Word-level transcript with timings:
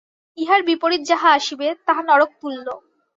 ইহার 0.37 0.61
বিপরীত 0.67 1.01
যাহা 1.09 1.29
আসিবে, 1.37 1.67
তাহা 1.87 2.01
নরকতুল্য। 2.09 2.65